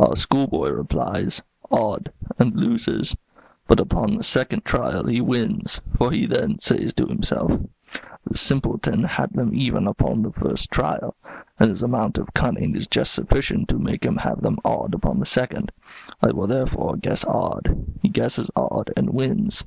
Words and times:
Our 0.00 0.16
schoolboy 0.16 0.70
replies, 0.72 1.42
'Odd,' 1.70 2.10
and 2.40 2.56
loses; 2.56 3.16
but 3.68 3.78
upon 3.78 4.16
the 4.16 4.24
second 4.24 4.64
trial 4.64 5.04
he 5.06 5.20
wins, 5.20 5.80
for 5.96 6.10
he 6.10 6.26
then 6.26 6.58
says 6.58 6.92
to 6.94 7.06
himself: 7.06 7.52
'The 8.28 8.36
simpleton 8.36 9.04
had 9.04 9.30
them 9.34 9.54
even 9.54 9.86
upon 9.86 10.22
the 10.22 10.32
first 10.32 10.72
trial, 10.72 11.14
and 11.60 11.70
his 11.70 11.84
amount 11.84 12.18
of 12.18 12.34
cunning 12.34 12.74
is 12.74 12.88
just 12.88 13.12
sufficient 13.14 13.68
to 13.68 13.78
make 13.78 14.02
him 14.04 14.16
have 14.16 14.40
them 14.40 14.58
odd 14.64 14.92
upon 14.92 15.20
the 15.20 15.24
second; 15.26 15.70
I 16.20 16.32
will 16.32 16.48
therefore 16.48 16.96
guess 16.96 17.24
odd;' 17.24 17.84
he 18.02 18.08
guesses 18.08 18.50
odd 18.56 18.90
and 18.96 19.10
wins. 19.10 19.62